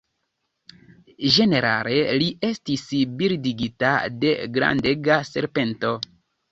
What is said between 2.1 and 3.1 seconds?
li estis